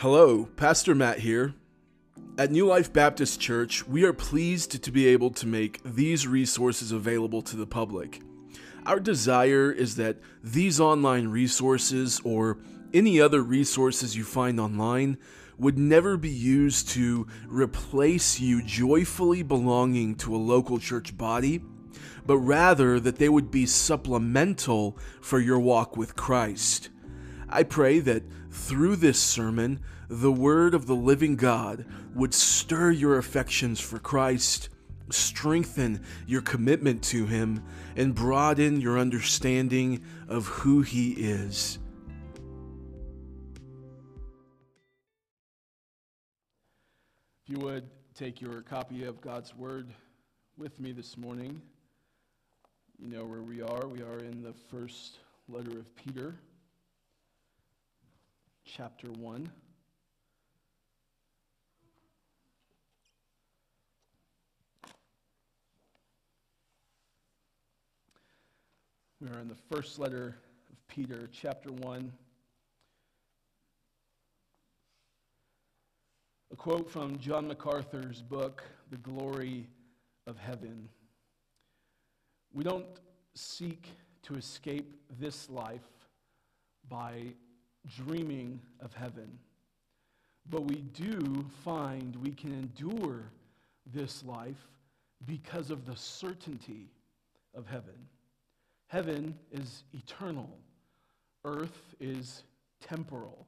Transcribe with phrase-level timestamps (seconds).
[0.00, 1.54] Hello, Pastor Matt here.
[2.36, 6.92] At New Life Baptist Church, we are pleased to be able to make these resources
[6.92, 8.20] available to the public.
[8.84, 12.58] Our desire is that these online resources or
[12.92, 15.16] any other resources you find online
[15.56, 21.62] would never be used to replace you joyfully belonging to a local church body,
[22.26, 26.90] but rather that they would be supplemental for your walk with Christ.
[27.48, 28.24] I pray that
[28.56, 34.70] through this sermon, the word of the living God would stir your affections for Christ,
[35.10, 37.62] strengthen your commitment to Him,
[37.96, 41.78] and broaden your understanding of who He is.
[47.44, 47.84] If you would
[48.14, 49.92] take your copy of God's Word
[50.56, 51.60] with me this morning,
[52.98, 53.86] you know where we are.
[53.86, 56.34] We are in the first letter of Peter
[58.66, 59.48] chapter 1.
[69.20, 70.36] We are in the first letter
[70.70, 72.12] of Peter, chapter 1.
[76.52, 79.68] A quote from John MacArthur's book, The Glory
[80.26, 80.88] of Heaven.
[82.52, 83.00] We don't
[83.34, 83.86] seek
[84.24, 85.86] to escape this life
[86.88, 87.34] by
[87.94, 89.38] dreaming of heaven.
[90.50, 93.30] But we do find we can endure
[93.92, 94.68] this life
[95.26, 96.88] because of the certainty
[97.54, 97.94] of heaven.
[98.88, 100.48] Heaven is eternal,
[101.44, 102.44] earth is
[102.80, 103.46] temporal.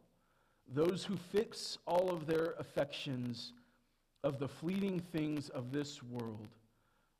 [0.75, 3.53] Those who fix all of their affections
[4.25, 6.49] of the fleeting things of this world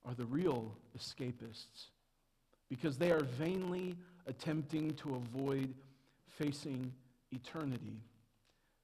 [0.05, 1.91] are the real escapists
[2.69, 3.97] because they are vainly
[4.27, 5.73] attempting to avoid
[6.29, 6.93] facing
[7.33, 8.01] eternity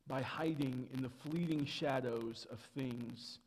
[0.06, 3.38] by hiding in the fleeting shadows of things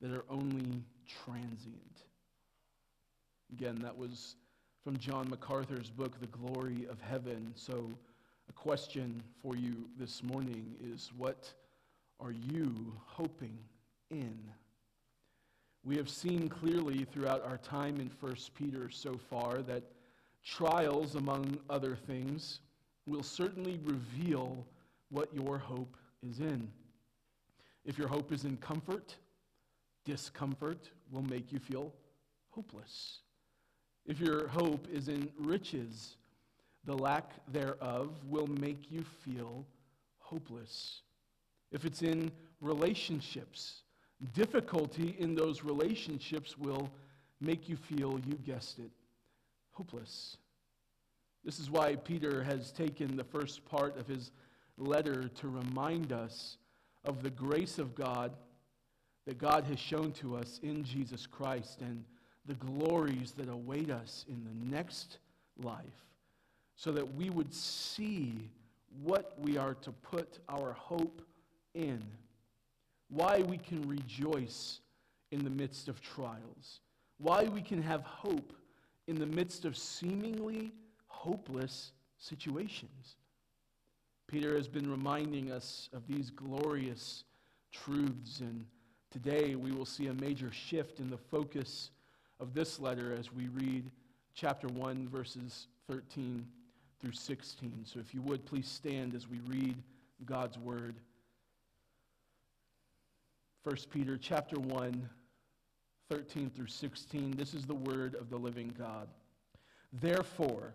[0.00, 0.82] that are only
[1.24, 2.02] transient.
[3.52, 4.36] Again, that was
[4.82, 7.52] from John MacArthur's book, The Glory of Heaven.
[7.54, 7.90] So,
[8.48, 11.52] a question for you this morning is what
[12.18, 13.56] are you hoping
[14.10, 14.36] in?
[15.84, 19.84] We have seen clearly throughout our time in 1 Peter so far that
[20.44, 22.60] trials, among other things,
[23.06, 24.66] will certainly reveal
[25.10, 25.96] what your hope
[26.28, 26.68] is in.
[27.84, 29.16] If your hope is in comfort,
[30.04, 31.92] discomfort will make you feel
[32.50, 33.18] hopeless.
[34.06, 36.16] If your hope is in riches,
[36.84, 39.66] the lack thereof will make you feel
[40.18, 41.02] hopeless.
[41.70, 42.30] If it's in
[42.60, 43.82] relationships,
[44.34, 46.90] difficulty in those relationships will
[47.40, 48.90] make you feel, you guessed it,
[49.72, 50.36] hopeless.
[51.44, 54.30] This is why Peter has taken the first part of his
[54.78, 56.56] letter to remind us
[57.04, 58.32] of the grace of God
[59.26, 62.04] that God has shown to us in Jesus Christ and
[62.46, 65.18] the glories that await us in the next
[65.62, 66.06] life,
[66.74, 68.50] so that we would see
[69.02, 71.22] what we are to put our hope
[71.74, 72.02] in,
[73.08, 74.80] why we can rejoice
[75.30, 76.80] in the midst of trials,
[77.18, 78.52] why we can have hope
[79.06, 80.72] in the midst of seemingly
[81.22, 83.14] hopeless situations.
[84.26, 87.22] Peter has been reminding us of these glorious
[87.70, 88.66] truths, and
[89.12, 91.90] today we will see a major shift in the focus
[92.40, 93.88] of this letter as we read
[94.34, 96.44] chapter 1, verses 13
[97.00, 97.84] through 16.
[97.84, 99.76] So if you would, please stand as we read
[100.24, 100.96] God's word.
[103.62, 105.08] 1 Peter chapter 1,
[106.10, 107.36] 13 through 16.
[107.36, 109.06] This is the word of the living God.
[109.92, 110.74] Therefore,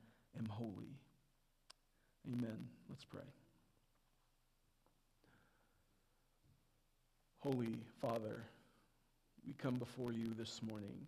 [0.37, 0.95] am holy.
[2.27, 2.67] Amen.
[2.89, 3.21] Let's pray.
[7.39, 8.43] Holy Father,
[9.45, 11.07] we come before you this morning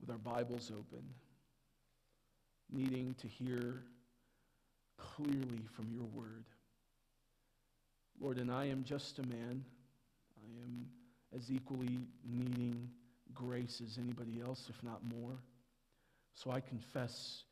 [0.00, 1.02] with our Bibles open,
[2.70, 3.82] needing to hear
[4.96, 6.44] clearly from your word.
[8.20, 9.64] Lord, and I am just a man.
[10.40, 10.86] I am
[11.36, 12.88] as equally needing
[13.34, 15.38] grace as anybody else, if not more.
[16.34, 17.44] So I confess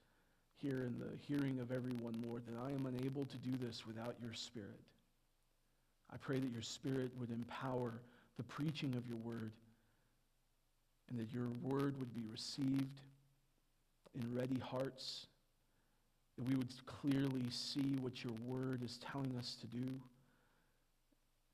[0.63, 4.17] here in the hearing of everyone, Lord, that I am unable to do this without
[4.23, 4.81] your Spirit.
[6.13, 7.93] I pray that your Spirit would empower
[8.37, 9.53] the preaching of your word
[11.11, 13.01] and that your word would be received
[14.15, 15.27] in ready hearts,
[16.37, 19.87] that we would clearly see what your word is telling us to do,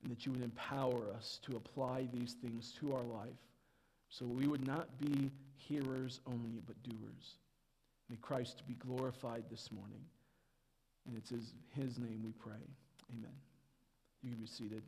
[0.02, 3.28] and that you would empower us to apply these things to our life
[4.08, 7.36] so we would not be hearers only, but doers.
[8.12, 10.02] May Christ be glorified this morning.
[11.06, 12.60] And it's his, his name we pray.
[13.10, 13.32] Amen.
[14.22, 14.82] You can be seated.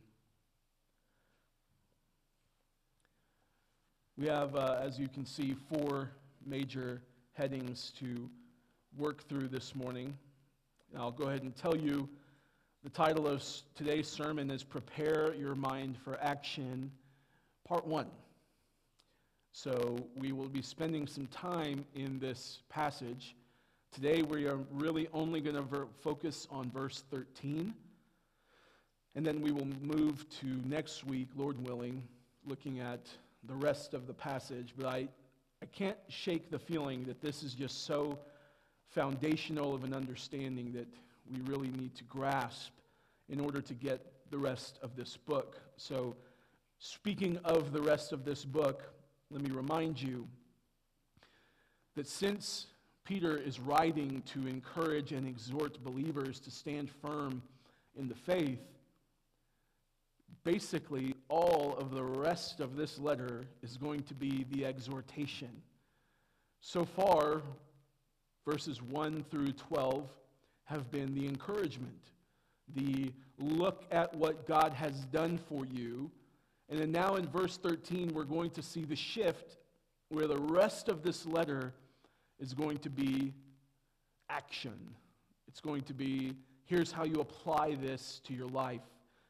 [4.18, 6.10] We have, uh, as you can see, four
[6.44, 7.00] major
[7.32, 8.28] headings to
[8.94, 10.14] work through this morning.
[10.92, 12.06] And I'll go ahead and tell you
[12.82, 13.42] the title of
[13.74, 16.90] today's sermon is Prepare Your Mind for Action,
[17.66, 18.06] Part 1.
[19.64, 23.34] So we will be spending some time in this passage.
[23.92, 27.72] Today we are really only going to ver- focus on verse 13.
[29.14, 32.02] And then we will move to next week, Lord willing,
[32.46, 33.08] looking at
[33.44, 34.74] the rest of the passage.
[34.76, 35.08] But I,
[35.62, 38.18] I can't shake the feeling that this is just so
[38.90, 40.88] foundational of an understanding that
[41.32, 42.72] we really need to grasp
[43.30, 45.58] in order to get the rest of this book.
[45.78, 46.16] So,
[46.80, 48.93] speaking of the rest of this book,
[49.34, 50.28] let me remind you
[51.96, 52.68] that since
[53.04, 57.42] Peter is writing to encourage and exhort believers to stand firm
[57.98, 58.60] in the faith,
[60.44, 65.50] basically all of the rest of this letter is going to be the exhortation.
[66.60, 67.42] So far,
[68.46, 70.08] verses 1 through 12
[70.66, 71.98] have been the encouragement,
[72.76, 73.10] the
[73.40, 76.08] look at what God has done for you.
[76.74, 79.58] And then now in verse 13, we're going to see the shift
[80.08, 81.72] where the rest of this letter
[82.40, 83.32] is going to be
[84.28, 84.76] action.
[85.46, 86.34] It's going to be
[86.64, 88.80] here's how you apply this to your life.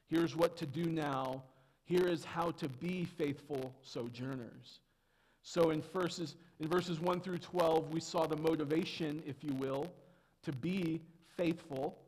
[0.08, 1.42] Here's what to do now.
[1.84, 4.80] Here is how to be faithful sojourners.
[5.42, 9.92] So in verses, in verses 1 through 12, we saw the motivation, if you will,
[10.44, 11.02] to be
[11.36, 11.98] faithful.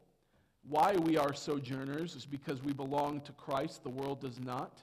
[0.66, 4.80] Why we are sojourners is because we belong to Christ, the world does not.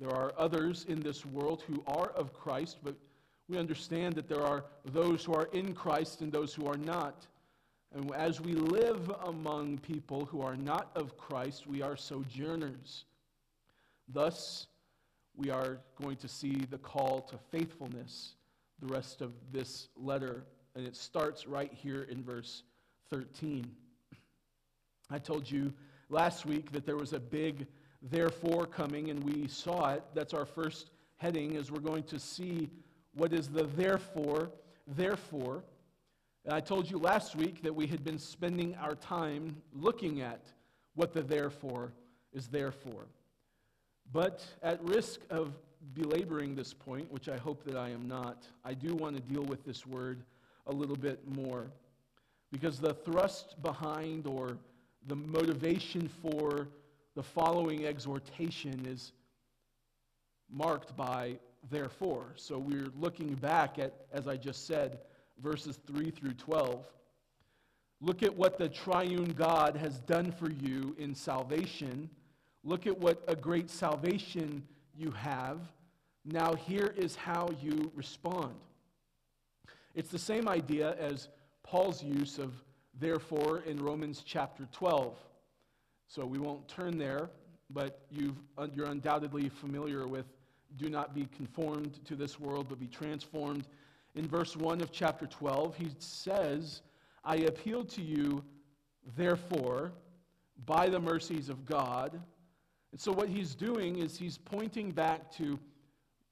[0.00, 2.94] There are others in this world who are of Christ, but
[3.48, 7.26] we understand that there are those who are in Christ and those who are not.
[7.92, 13.04] And as we live among people who are not of Christ, we are sojourners.
[14.08, 14.68] Thus,
[15.36, 18.34] we are going to see the call to faithfulness
[18.80, 20.44] the rest of this letter.
[20.74, 22.62] And it starts right here in verse
[23.10, 23.66] 13.
[25.10, 25.72] I told you
[26.08, 27.66] last week that there was a big
[28.02, 30.02] therefore coming, and we saw it.
[30.14, 32.70] That's our first heading, as we're going to see
[33.14, 34.50] what is the therefore.
[34.86, 35.62] Therefore,
[36.44, 40.40] and I told you last week that we had been spending our time looking at
[40.94, 41.92] what the therefore
[42.32, 43.06] is there for.
[44.12, 45.52] But at risk of
[45.94, 49.44] belaboring this point, which I hope that I am not, I do want to deal
[49.44, 50.22] with this word
[50.66, 51.70] a little bit more.
[52.50, 54.56] Because the thrust behind or
[55.06, 56.68] the motivation for
[57.14, 59.12] the following exhortation is
[60.50, 61.38] marked by
[61.70, 62.32] therefore.
[62.36, 64.98] So we're looking back at, as I just said,
[65.42, 66.86] verses 3 through 12.
[68.00, 72.08] Look at what the triune God has done for you in salvation.
[72.64, 74.62] Look at what a great salvation
[74.96, 75.58] you have.
[76.24, 78.54] Now, here is how you respond.
[79.94, 81.28] It's the same idea as
[81.62, 82.52] Paul's use of
[82.98, 85.16] therefore in Romans chapter 12.
[86.10, 87.30] So we won't turn there,
[87.70, 90.26] but you are uh, undoubtedly familiar with
[90.76, 93.68] do not be conformed to this world, but be transformed
[94.14, 96.82] in verse 1 of chapter 12, he says,
[97.24, 98.42] I appeal to you,
[99.16, 99.92] therefore,
[100.66, 102.20] by the mercies of God.
[102.90, 105.58] And so, what he's doing is he's pointing back to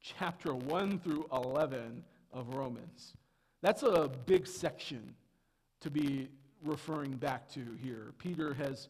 [0.00, 3.14] chapter 1 through 11 of Romans.
[3.62, 5.14] That's a big section
[5.80, 6.28] to be
[6.64, 8.12] referring back to here.
[8.18, 8.88] Peter has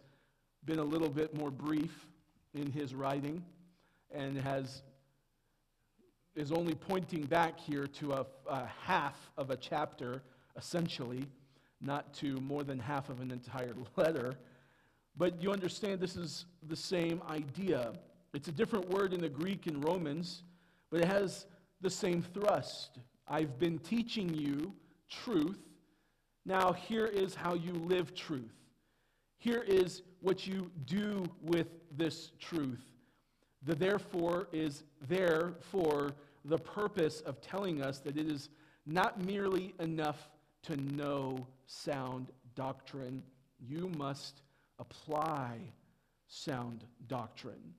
[0.69, 2.07] been a little bit more brief
[2.53, 3.43] in his writing
[4.15, 4.83] and has
[6.37, 10.23] is only pointing back here to a, a, half of a chapter,
[10.59, 11.25] essentially,
[11.81, 14.35] not to more than half of an entire letter.
[15.17, 17.95] But you understand this is the same idea.
[18.35, 20.43] It's a different word in the Greek in Romans,
[20.91, 21.47] but it has
[21.81, 22.99] the same thrust.
[23.27, 24.75] I've been teaching you
[25.09, 25.61] truth.
[26.45, 28.53] Now, here is how you live truth.
[29.39, 32.85] Here is what you do with this truth.
[33.65, 36.13] The therefore is there for
[36.45, 38.49] the purpose of telling us that it is
[38.87, 40.29] not merely enough
[40.63, 43.23] to know sound doctrine.
[43.61, 44.43] You must
[44.79, 45.59] apply
[46.29, 47.75] sound doctrine.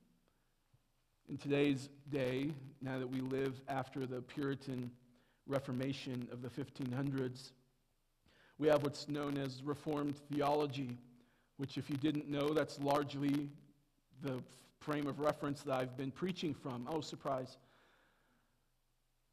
[1.30, 4.90] In today's day, now that we live after the Puritan
[5.48, 7.52] Reformation of the 1500s,
[8.58, 10.98] we have what's known as Reformed theology,
[11.60, 13.50] which, if you didn't know, that's largely
[14.24, 14.42] the
[14.80, 16.88] frame of reference that I've been preaching from.
[16.90, 17.58] Oh, surprise.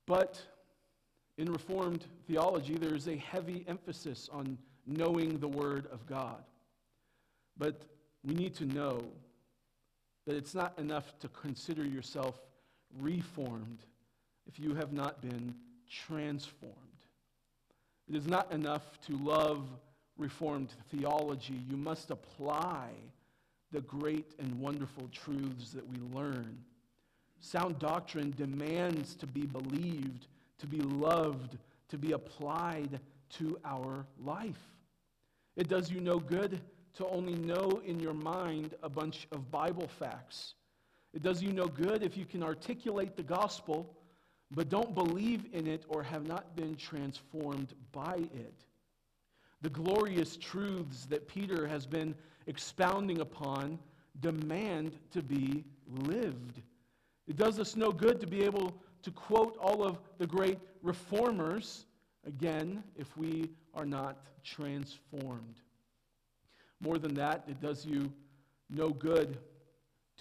[0.09, 0.41] But
[1.39, 6.43] in Reformed theology, there is a heavy emphasis on knowing the Word of God.
[7.57, 7.83] But
[8.25, 9.05] we need to know
[10.27, 12.35] that it's not enough to consider yourself
[12.99, 13.79] reformed
[14.49, 15.55] if you have not been
[15.89, 16.75] transformed.
[18.09, 19.63] It is not enough to love
[20.17, 21.61] Reformed theology.
[21.69, 22.91] You must apply
[23.73, 26.59] the great and wonderful truths that we learn.
[27.41, 31.59] Sound doctrine demands to be believed, to be loved,
[31.89, 34.73] to be applied to our life.
[35.57, 36.61] It does you no good
[36.95, 40.55] to only know in your mind a bunch of Bible facts.
[41.13, 43.95] It does you no good if you can articulate the gospel,
[44.51, 48.55] but don't believe in it or have not been transformed by it.
[49.63, 52.15] The glorious truths that Peter has been
[52.47, 53.79] expounding upon
[54.21, 56.63] demand to be lived.
[57.27, 61.87] It does us no good to be able to quote all of the great reformers,
[62.27, 65.61] again, if we are not transformed.
[66.81, 68.13] More than that, it does you
[68.71, 69.39] no good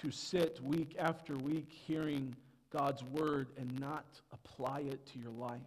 [0.02, 2.36] to sit week after week hearing
[2.72, 5.62] God's word and not apply it to your life.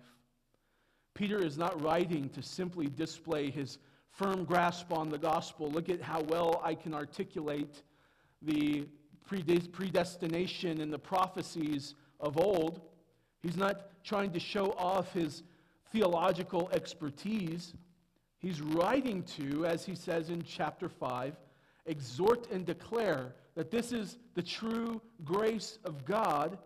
[1.19, 3.79] Peter is not writing to simply display his
[4.13, 5.69] firm grasp on the gospel.
[5.69, 7.83] Look at how well I can articulate
[8.41, 8.87] the
[9.27, 12.83] predestination and the prophecies of old.
[13.43, 15.43] He's not trying to show off his
[15.91, 17.75] theological expertise.
[18.39, 21.35] He's writing to, as he says in chapter 5,
[21.87, 26.59] exhort and declare that this is the true grace of God,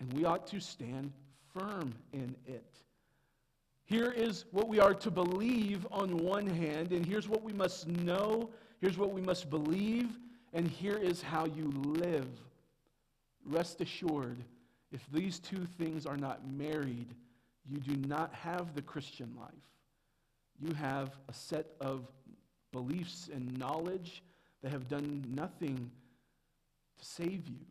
[0.00, 1.12] and we ought to stand
[1.52, 2.64] firm in it.
[3.84, 7.86] Here is what we are to believe on one hand, and here's what we must
[7.86, 10.18] know, here's what we must believe,
[10.52, 12.28] and here is how you live.
[13.44, 14.38] Rest assured,
[14.92, 17.14] if these two things are not married,
[17.68, 19.52] you do not have the Christian life
[20.62, 22.06] you have a set of
[22.72, 24.22] beliefs and knowledge
[24.62, 25.90] that have done nothing
[26.98, 27.66] to save you.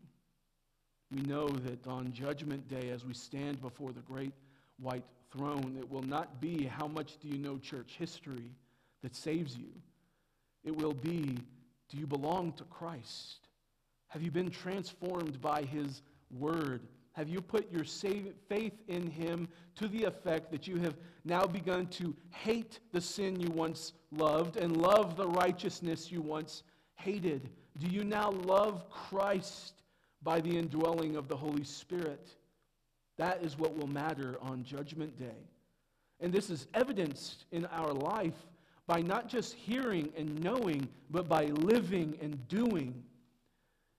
[1.12, 4.34] We know that on Judgment Day, as we stand before the great
[4.80, 8.52] white throne, it will not be how much do you know church history
[9.02, 9.70] that saves you.
[10.64, 11.38] It will be
[11.90, 13.50] do you belong to Christ?
[14.08, 16.82] Have you been transformed by his word?
[17.14, 20.96] Have you put your faith in him to the effect that you have
[21.26, 26.64] now begun to hate the sin you once loved and love the righteousness you once
[26.96, 27.50] hated?
[27.80, 29.82] Do you now love Christ
[30.24, 32.36] by the indwelling of the Holy Spirit?
[33.22, 35.46] That is what will matter on Judgment Day.
[36.22, 38.48] And this is evidenced in our life
[38.88, 43.04] by not just hearing and knowing, but by living and doing.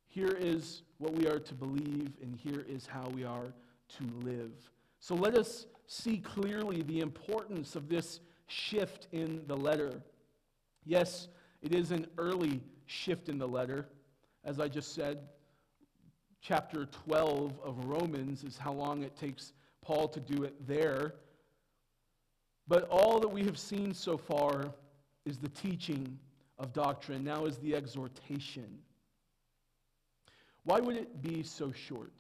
[0.09, 3.55] Here is what we are to believe, and here is how we are
[3.97, 4.51] to live.
[4.99, 10.03] So let us see clearly the importance of this shift in the letter.
[10.85, 11.29] Yes,
[11.63, 13.87] it is an early shift in the letter.
[14.45, 15.21] As I just said,
[16.43, 21.15] chapter 12 of Romans is how long it takes Paul to do it there.
[22.67, 24.75] But all that we have seen so far
[25.25, 26.19] is the teaching
[26.59, 27.23] of doctrine.
[27.23, 28.79] Now is the exhortation.
[30.65, 32.13] Why would it be so short?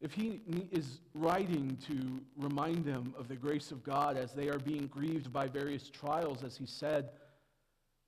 [0.00, 4.58] If he is writing to remind them of the grace of God as they are
[4.58, 7.10] being grieved by various trials, as he said,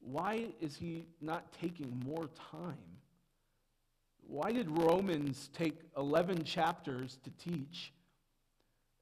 [0.01, 2.96] why is he not taking more time?
[4.29, 7.93] Why did Romans take 11 chapters to teach?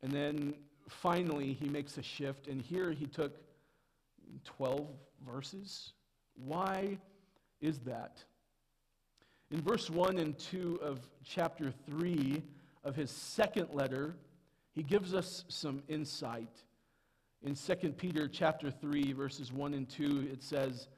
[0.02, 0.54] And then
[0.88, 3.32] finally he makes a shift, and here he took
[4.44, 4.86] 12
[5.26, 5.92] verses?
[6.34, 6.98] Why
[7.60, 8.22] is that?
[9.50, 12.42] In verse 1 and 2 of chapter 3
[12.82, 14.16] of his second letter,
[14.72, 16.62] he gives us some insight.
[17.42, 20.88] In 2 Peter chapter 3 verses 1 and 2 it says,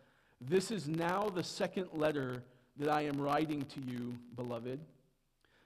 [0.40, 2.42] "This is now the second letter
[2.78, 4.80] that I am writing to you, beloved.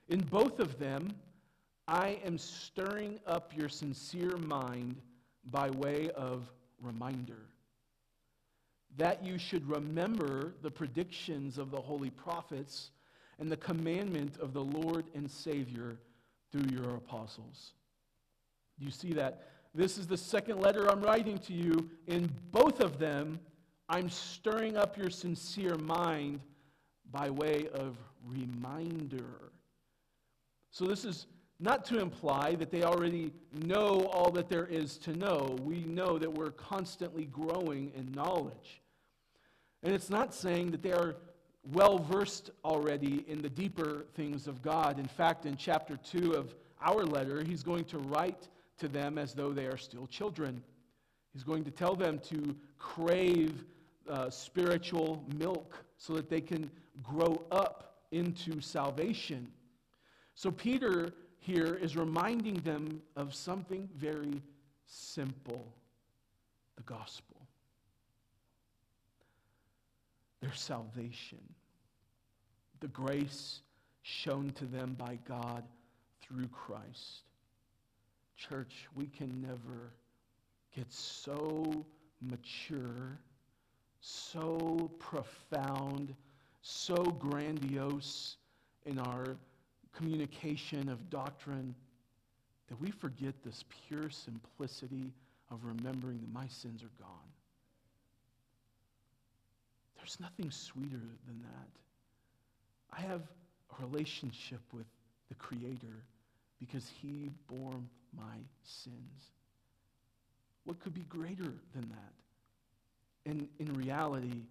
[0.09, 1.14] In both of them
[1.88, 4.97] I am stirring up your sincere mind
[5.50, 6.50] by way of
[6.81, 7.50] reminder."
[8.97, 12.90] that you should remember the predictions of the holy prophets
[13.38, 15.97] and the commandment of the Lord and Savior
[16.50, 17.73] through your apostles.
[18.79, 19.47] You see that?
[19.75, 21.88] This is the second letter I'm writing to you.
[22.09, 23.38] In both of them,
[23.88, 26.40] I'm stirring up your sincere mind
[27.12, 29.50] by way of reminder.
[30.71, 31.26] So, this is
[31.59, 35.59] not to imply that they already know all that there is to know.
[35.62, 38.81] We know that we're constantly growing in knowledge.
[39.83, 41.17] And it's not saying that they are
[41.73, 44.99] well versed already in the deeper things of God.
[44.99, 48.49] In fact, in chapter 2 of our letter, he's going to write
[48.79, 50.62] to them as though they are still children.
[51.33, 53.64] He's going to tell them to crave
[54.09, 56.71] uh, spiritual milk so that they can
[57.02, 59.49] grow up into salvation.
[60.35, 64.42] So, Peter here is reminding them of something very
[64.87, 65.73] simple
[66.76, 67.37] the gospel,
[70.40, 71.40] their salvation,
[72.80, 73.61] the grace
[74.02, 75.64] shown to them by God
[76.23, 77.25] through Christ.
[78.37, 79.92] Church, we can never
[80.75, 81.85] get so
[82.23, 83.19] mature,
[84.00, 86.14] so profound,
[86.62, 88.37] so grandiose
[88.87, 89.37] in our
[89.95, 91.75] communication of doctrine
[92.69, 95.12] that we forget this pure simplicity
[95.50, 97.31] of remembering that my sins are gone.
[99.97, 102.97] There's nothing sweeter than that.
[102.97, 103.23] I have
[103.79, 104.87] a relationship with
[105.29, 106.05] the Creator
[106.59, 107.75] because He bore
[108.17, 109.33] my sins.
[110.64, 113.31] What could be greater than that?
[113.31, 114.43] And in reality,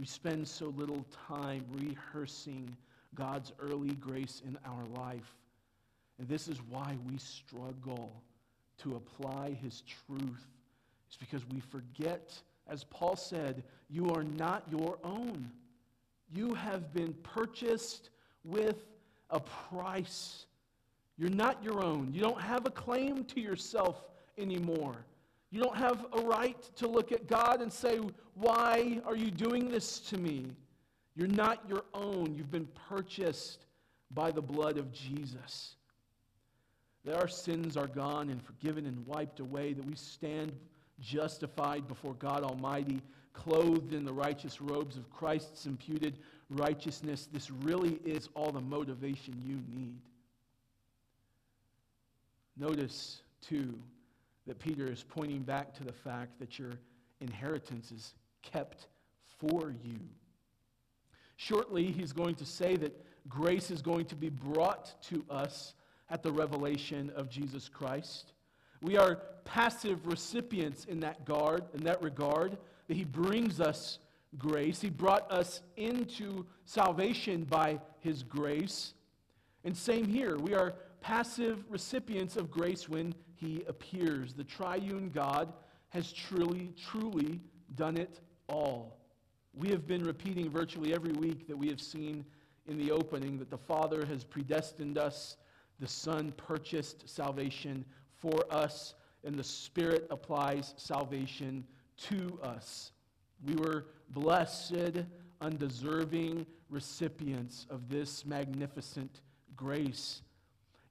[0.00, 2.74] we spend so little time rehearsing
[3.14, 5.36] God's early grace in our life.
[6.18, 8.22] And this is why we struggle
[8.78, 10.46] to apply His truth.
[11.06, 12.32] It's because we forget,
[12.66, 15.50] as Paul said, you are not your own.
[16.32, 18.08] You have been purchased
[18.42, 18.86] with
[19.28, 20.46] a price.
[21.18, 22.10] You're not your own.
[22.14, 24.02] You don't have a claim to yourself
[24.38, 24.96] anymore.
[25.50, 27.98] You don't have a right to look at God and say,
[28.34, 30.46] Why are you doing this to me?
[31.16, 32.34] You're not your own.
[32.36, 33.66] You've been purchased
[34.12, 35.74] by the blood of Jesus.
[37.04, 40.52] That our sins are gone and forgiven and wiped away, that we stand
[41.00, 43.00] justified before God Almighty,
[43.32, 46.18] clothed in the righteous robes of Christ's imputed
[46.50, 47.28] righteousness.
[47.32, 49.98] This really is all the motivation you need.
[52.56, 53.78] Notice, too,
[54.46, 56.72] that Peter is pointing back to the fact that your
[57.20, 58.88] inheritance is kept
[59.38, 59.98] for you.
[61.36, 65.74] Shortly, he's going to say that grace is going to be brought to us
[66.10, 68.32] at the revelation of Jesus Christ.
[68.82, 72.56] We are passive recipients in that guard, in that regard,
[72.88, 73.98] that he brings us
[74.38, 74.80] grace.
[74.80, 78.94] He brought us into salvation by his grace.
[79.64, 84.34] And same here, we are passive recipients of grace when he appears.
[84.34, 85.52] The triune God
[85.88, 87.40] has truly, truly
[87.74, 88.98] done it all.
[89.54, 92.24] We have been repeating virtually every week that we have seen
[92.68, 95.36] in the opening that the Father has predestined us,
[95.80, 97.84] the Son purchased salvation
[98.18, 101.64] for us, and the Spirit applies salvation
[101.96, 102.92] to us.
[103.44, 105.04] We were blessed,
[105.40, 109.22] undeserving recipients of this magnificent
[109.56, 110.22] grace.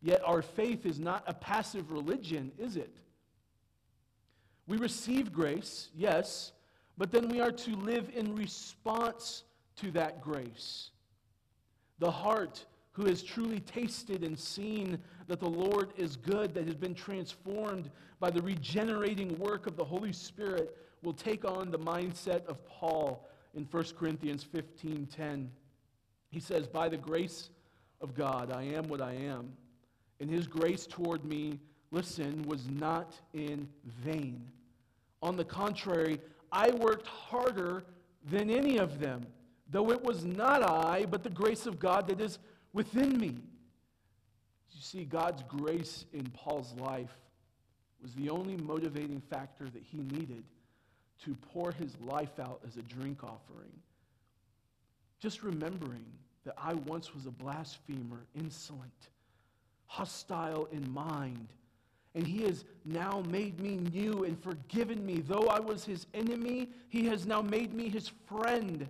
[0.02, 2.96] Yet our faith is not a passive religion, is it?
[4.68, 6.54] We receive grace, yes,
[6.98, 9.44] but then we are to live in response
[9.78, 10.92] to that grace.
[12.00, 16.76] The heart who has truly tasted and seen that the Lord is good, that has
[16.76, 22.46] been transformed by the regenerating work of the Holy Spirit, will take on the mindset
[22.46, 25.50] of Paul in 1 Corinthians 15:10.
[26.30, 27.50] He says, "By the grace
[28.02, 29.56] of God, I am what I am,
[30.20, 31.60] and his grace toward me,
[31.92, 33.68] listen, was not in
[34.04, 34.46] vain.
[35.22, 36.20] On the contrary,
[36.52, 37.84] I worked harder
[38.30, 39.26] than any of them,
[39.70, 42.40] though it was not I, but the grace of God that is
[42.74, 43.38] within me.
[44.80, 47.16] You see, God's grace in Paul's life
[48.02, 50.44] was the only motivating factor that he needed
[51.26, 53.74] to pour his life out as a drink offering.
[55.20, 56.06] Just remembering
[56.46, 59.10] that I once was a blasphemer, insolent,
[59.90, 61.48] hostile in mind,
[62.14, 65.20] and he has now made me new and forgiven me.
[65.20, 68.88] Though I was his enemy, he has now made me his friend.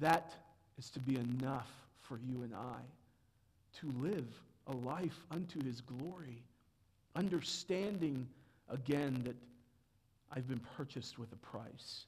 [0.00, 0.34] That
[0.78, 1.70] is to be enough
[2.02, 2.80] for you and I
[3.80, 4.26] to live
[4.66, 6.42] a life unto his glory,
[7.14, 8.26] understanding
[8.68, 9.36] again that
[10.32, 12.06] I've been purchased with a price.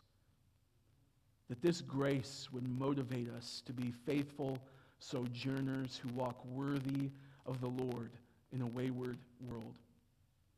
[1.49, 4.59] That this grace would motivate us to be faithful
[4.99, 7.11] sojourners who walk worthy
[7.49, 8.11] of the Lord
[8.53, 9.75] in a wayward world.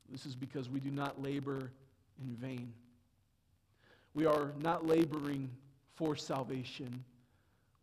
[0.09, 1.71] This is because we do not labor
[2.21, 2.73] in vain.
[4.13, 5.49] We are not laboring
[5.95, 7.03] for salvation.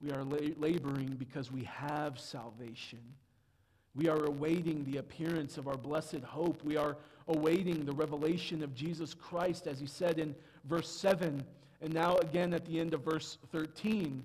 [0.02, 3.00] We are la- laboring because we have salvation.
[3.94, 6.62] We are awaiting the appearance of our blessed hope.
[6.62, 6.96] We are
[7.28, 11.42] awaiting the revelation of Jesus Christ, as he said in verse 7,
[11.80, 14.22] and now again at the end of verse 13.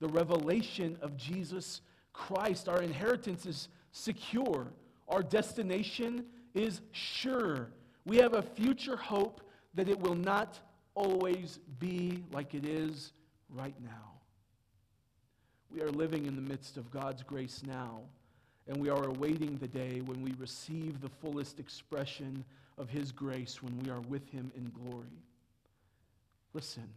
[0.00, 1.82] The revelation of Jesus
[2.12, 2.68] Christ.
[2.68, 4.66] Our inheritance is secure,
[5.08, 7.70] our destination is sure.
[8.04, 9.40] We have a future hope
[9.74, 10.58] that it will not
[10.94, 13.12] always be like it is
[13.48, 14.12] right now.
[15.72, 18.00] We are living in the midst of God's grace now,
[18.66, 22.44] and we are awaiting the day when we receive the fullest expression
[22.76, 25.22] of His grace when we are with Him in glory.
[26.52, 26.88] Listen,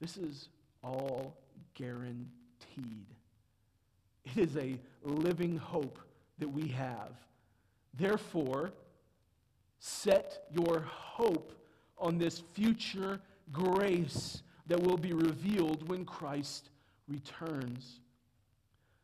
[0.00, 0.48] this is
[0.82, 1.36] all
[1.74, 3.06] guaranteed.
[4.36, 5.98] It is a living hope
[6.38, 7.12] that we have.
[7.94, 8.72] Therefore,
[9.80, 11.52] set your hope
[11.98, 13.20] on this future
[13.52, 16.70] grace that will be revealed when Christ
[17.08, 18.00] returns.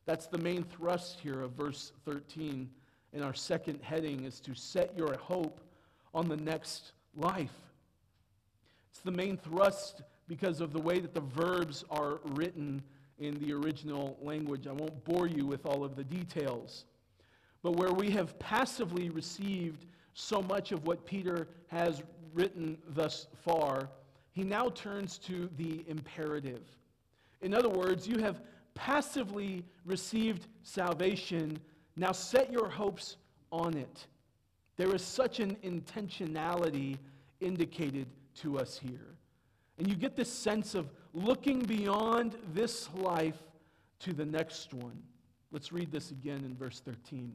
[0.06, 2.68] That's the main thrust here of verse 13.
[3.12, 5.60] And our second heading is to set your hope
[6.12, 7.54] on the next life.
[8.90, 12.82] It's the main thrust because of the way that the verbs are written
[13.18, 14.66] in the original language.
[14.66, 16.84] I won't bore you with all of the details.
[17.62, 22.02] But where we have passively received so much of what Peter has
[22.34, 23.88] written thus far,
[24.32, 26.62] he now turns to the imperative.
[27.40, 28.40] In other words, you have
[28.74, 31.58] passively received salvation.
[31.96, 33.16] Now set your hopes
[33.52, 34.06] on it.
[34.76, 36.98] There is such an intentionality
[37.40, 39.14] indicated to us here.
[39.78, 43.40] And you get this sense of looking beyond this life
[44.00, 45.00] to the next one.
[45.52, 47.32] Let's read this again in verse 13.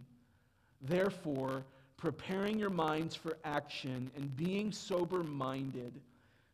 [0.81, 1.63] Therefore,
[1.97, 5.99] preparing your minds for action and being sober minded,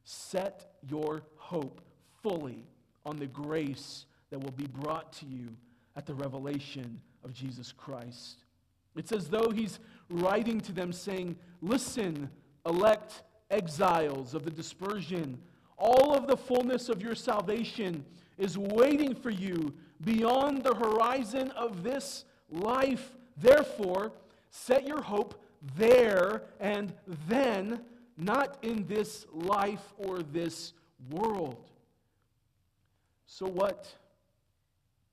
[0.04, 1.82] set your hope
[2.22, 2.64] fully
[3.06, 5.50] on the grace that will be brought to you
[5.96, 8.44] at the revelation of Jesus Christ.
[8.96, 12.30] It's as though he's writing to them saying, Listen,
[12.66, 15.38] elect exiles of the dispersion,
[15.78, 18.06] all of the fullness of your salvation
[18.38, 23.16] is waiting for you beyond the horizon of this life.
[23.38, 24.12] Therefore,
[24.50, 25.42] set your hope
[25.78, 26.94] there and
[27.28, 27.82] then,
[28.18, 30.74] not in this life or this
[31.10, 31.70] world.
[33.26, 33.88] So, what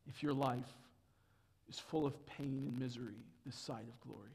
[0.08, 0.72] if your life
[1.68, 4.30] is full of pain and misery this side of glory?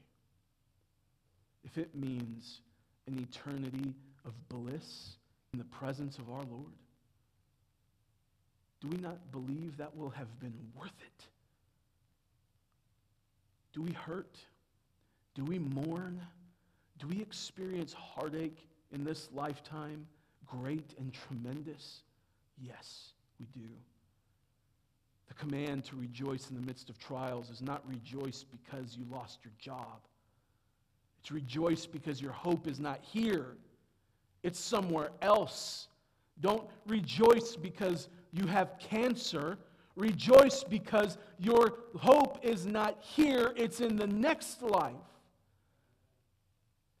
[1.64, 2.60] If it means
[3.06, 5.16] an eternity of bliss
[5.52, 6.72] in the presence of our Lord?
[8.80, 11.24] Do we not believe that will have been worth it?
[13.72, 14.36] Do we hurt?
[15.34, 16.20] Do we mourn?
[16.98, 20.06] Do we experience heartache in this lifetime,
[20.46, 22.02] great and tremendous?
[22.60, 23.68] Yes, we do.
[25.28, 29.38] The command to rejoice in the midst of trials is not rejoice because you lost
[29.44, 30.00] your job.
[31.20, 33.56] It's rejoice because your hope is not here,
[34.48, 35.88] it's somewhere else.
[36.40, 39.58] Don't rejoice because you have cancer.
[39.94, 44.94] Rejoice because your hope is not here, it's in the next life.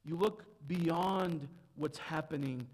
[0.04, 2.66] You look beyond what's happening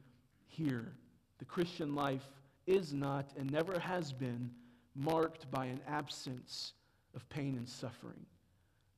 [0.49, 0.93] here.
[1.39, 2.29] The Christian life
[2.67, 4.51] is not and never has been
[4.97, 6.73] marked by an absence
[7.15, 8.27] of pain and suffering,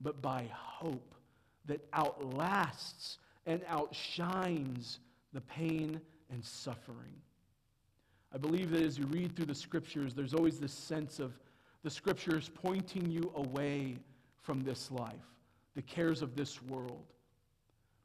[0.01, 1.15] but by hope
[1.67, 5.01] that outlasts and outshines
[5.33, 7.15] the pain and suffering.
[8.35, 11.33] I believe that as you read through the scriptures, there's always this sense of
[11.83, 13.97] the scriptures pointing you away
[14.43, 15.15] from this life,
[15.75, 17.05] the cares of this world,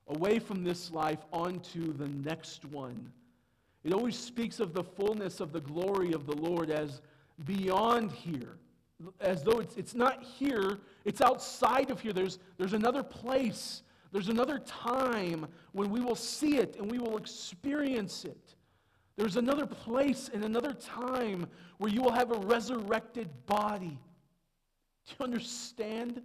[0.08, 3.12] away from this life onto the next one.
[3.84, 7.02] It always speaks of the fullness of the glory of the Lord as
[7.46, 8.58] beyond here,
[9.20, 12.14] as though it's, it's not here, it's outside of here.
[12.14, 13.82] There's, there's another place,
[14.12, 18.56] there's another time when we will see it and we will experience it.
[19.16, 21.48] There's another place and another time
[21.78, 23.98] where you will have a resurrected body.
[25.08, 26.22] Do you understand?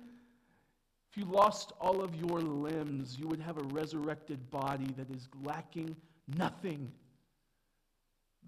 [1.10, 5.28] If you lost all of your limbs, you would have a resurrected body that is
[5.44, 5.96] lacking
[6.36, 6.90] nothing.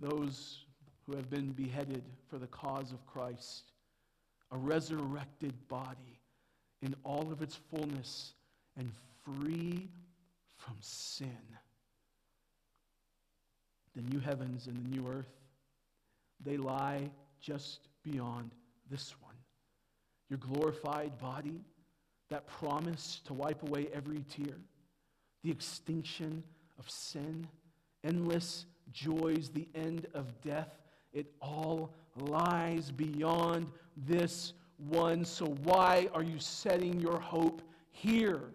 [0.01, 0.65] Those
[1.07, 3.73] who have been beheaded for the cause of Christ,
[4.51, 6.21] a resurrected body
[6.83, 8.35] in all of its fullness
[8.77, 8.91] and
[9.37, 9.89] free
[10.57, 11.39] from sin.
[13.95, 15.33] The new heavens and the new earth,
[16.45, 17.11] they lie
[17.41, 18.51] just beyond
[18.91, 19.35] this one.
[20.29, 21.61] Your glorified body,
[22.31, 24.57] that promise to wipe away every tear,
[25.43, 26.43] the extinction
[26.79, 27.47] of sin,
[28.05, 30.79] endless joys, the end of death,
[31.13, 35.25] it all lies beyond this one.
[35.25, 38.53] So why are you setting your hope here?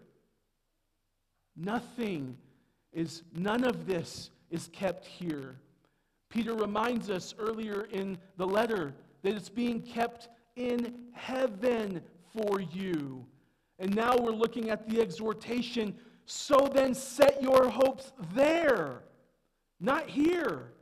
[1.56, 2.36] Nothing
[2.92, 5.56] is, none of this is kept here.
[6.30, 12.00] Peter reminds us earlier in the letter that it's being kept in heaven
[12.32, 13.24] for you.
[13.78, 15.94] And now we're looking at the exhortation
[16.26, 19.02] so then set your hopes there,
[19.80, 20.72] not here.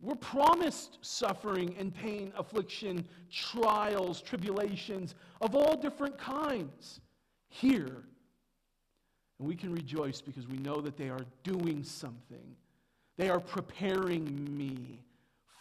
[0.00, 7.00] We're promised suffering and pain, affliction, trials, tribulations of all different kinds
[7.48, 8.04] here.
[9.38, 12.56] And we can rejoice because we know that they are doing something.
[13.16, 15.00] They are preparing me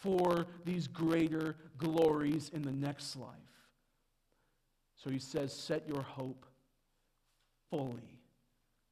[0.02, 3.32] for these greater glories in the next life.
[4.96, 6.46] So he says, Set your hope
[7.70, 8.20] fully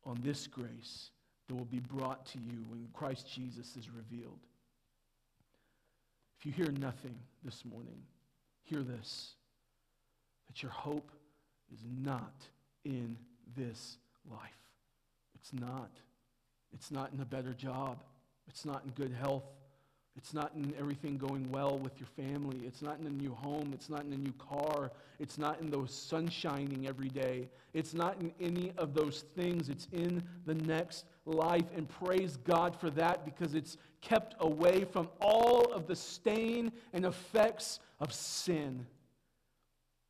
[0.04, 1.10] on this grace
[1.48, 4.40] that will be brought to you when Christ Jesus is revealed.
[6.40, 8.02] If you hear nothing this morning,
[8.64, 9.34] hear this
[10.48, 11.12] that your hope
[11.74, 12.34] is not
[12.84, 13.18] in
[13.58, 13.98] this
[14.30, 14.65] life.
[15.46, 15.92] It's not.
[16.74, 18.04] It's not in a better job.
[18.48, 19.44] It's not in good health.
[20.18, 22.62] It's not in everything going well with your family.
[22.66, 23.70] It's not in a new home.
[23.72, 24.92] It's not in a new car.
[25.20, 27.50] It's not in those sun shining every day.
[27.76, 29.70] It's not in any of those things.
[29.70, 31.66] It's in the next life.
[31.76, 37.06] And praise God for that because it's kept away from all of the stain and
[37.06, 38.84] effects of sin.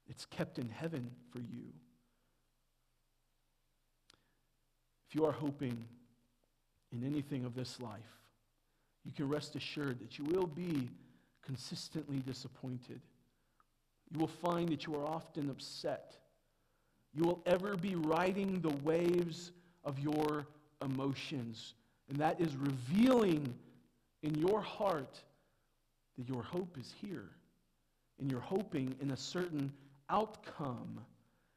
[0.08, 1.74] It's kept in heaven for you.
[5.16, 5.82] You are hoping
[6.92, 8.20] in anything of this life,
[9.06, 10.90] you can rest assured that you will be
[11.46, 13.00] consistently disappointed.
[14.12, 16.18] You will find that you are often upset.
[17.14, 19.54] You will ever be riding the waves
[19.86, 20.48] of your
[20.84, 21.76] emotions.
[22.10, 23.54] And that is revealing
[24.22, 25.22] in your heart
[26.18, 27.30] that your hope is here.
[28.20, 29.72] And you're hoping in a certain
[30.10, 31.00] outcome.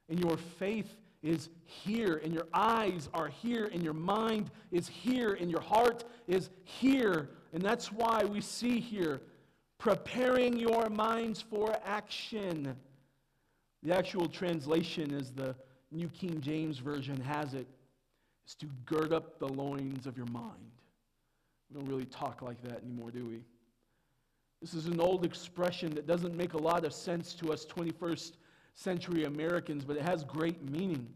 [0.09, 5.35] And your faith is here, and your eyes are here, and your mind is here,
[5.35, 7.31] and your heart is here.
[7.53, 9.21] And that's why we see here
[9.79, 12.77] preparing your minds for action.
[13.83, 15.55] The actual translation, as the
[15.91, 17.67] New King James Version has it,
[18.47, 20.71] is to gird up the loins of your mind.
[21.71, 23.43] We don't really talk like that anymore, do we?
[24.61, 28.33] This is an old expression that doesn't make a lot of sense to us 21st
[28.79, 31.09] century Americans, but it has great meaning.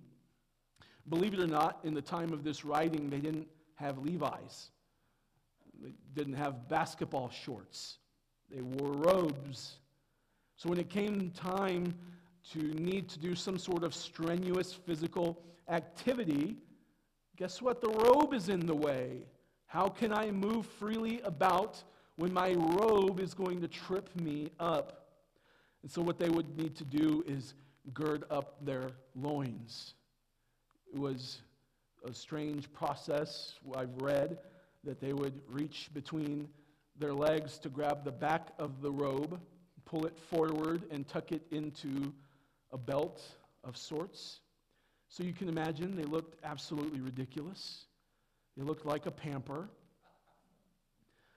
[1.08, 3.46] Believe it or not, in the time of this writing, they didn't
[3.76, 4.70] have Levi's.
[5.80, 7.98] They didn't have basketball shorts.
[8.50, 9.76] They wore robes.
[10.56, 11.94] So when it came time
[12.52, 16.56] to need to do some sort of strenuous physical activity,
[17.36, 17.80] guess what?
[17.80, 19.28] The robe is in the way.
[19.66, 21.80] How can I move freely about
[22.16, 25.01] when my robe is going to trip me up?
[25.82, 27.54] And so, what they would need to do is
[27.92, 29.94] gird up their loins.
[30.92, 31.40] It was
[32.04, 34.38] a strange process I've read
[34.84, 36.48] that they would reach between
[36.98, 39.40] their legs to grab the back of the robe,
[39.84, 42.12] pull it forward, and tuck it into
[42.72, 43.22] a belt
[43.64, 44.40] of sorts.
[45.08, 47.86] So you can imagine they looked absolutely ridiculous.
[48.56, 49.68] They looked like a pamper.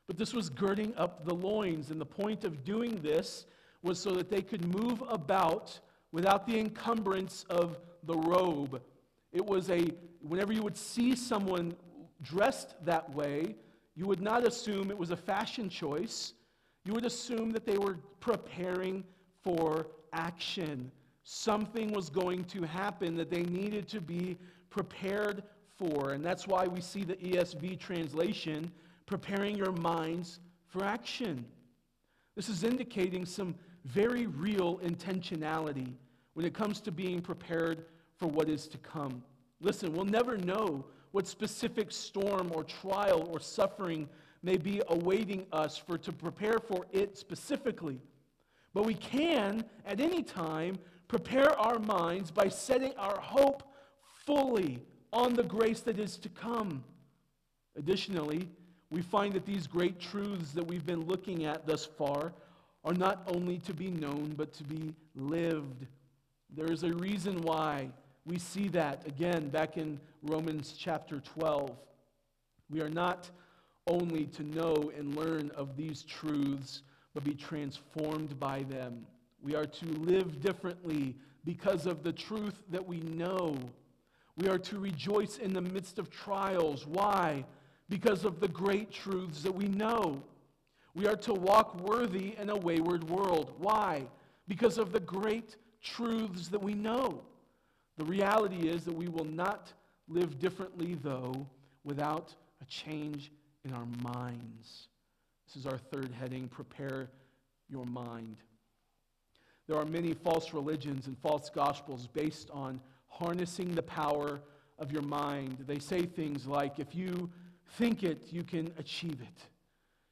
[0.08, 3.46] But this was girding up the loins, and the point of doing this
[3.86, 5.80] was so that they could move about
[6.12, 8.82] without the encumbrance of the robe.
[9.32, 9.86] It was a,
[10.22, 11.76] whenever you would see someone
[12.22, 13.56] dressed that way,
[13.96, 16.34] you would not assume it was a fashion choice.
[16.84, 19.04] You would assume that they were preparing
[19.44, 20.92] for action.
[21.24, 24.38] Something was going to happen that they needed to be
[24.70, 25.44] prepared
[25.78, 26.12] for.
[26.12, 28.72] And that's why we see the ESV translation
[29.06, 31.46] preparing your minds for action.
[32.36, 35.94] This is indicating some very real intentionality
[36.34, 37.86] when it comes to being prepared
[38.18, 39.24] for what is to come.
[39.62, 44.10] Listen, we'll never know what specific storm or trial or suffering
[44.44, 48.02] may be awaiting us for to prepare for it specifically.
[48.74, 53.64] But we can, at any time, prepare our minds by setting our hope
[54.26, 56.84] fully on the grace that is to come.
[57.78, 58.50] Additionally,
[58.90, 62.34] we find that these great truths that we've been looking at thus far
[62.86, 65.86] are not only to be known, but to be lived.
[66.56, 67.90] There is a reason why
[68.26, 71.72] we see that again back in Romans chapter 12.
[72.70, 73.30] We are not
[73.88, 79.06] only to know and learn of these truths, but be transformed by them.
[79.42, 83.58] We are to live differently because of the truth that we know.
[84.38, 86.88] We are to rejoice in the midst of trials.
[86.88, 87.46] Why?
[87.90, 90.22] because of the great truths that we know.
[90.96, 93.54] We are to walk worthy in a wayward world.
[93.58, 94.08] Why?
[94.48, 97.22] Because of the great truths that we know.
[97.98, 99.72] The reality is that we will not
[100.08, 101.46] live differently, though,
[101.84, 103.32] without a change
[103.66, 104.88] in our minds.
[105.46, 107.10] This is our third heading prepare
[107.70, 108.38] your mind.
[109.68, 114.40] There are many false religions and false gospels based on harnessing the power
[114.80, 115.58] of your mind.
[115.68, 117.30] They say things like, if you
[117.78, 119.44] think it, you can achieve it.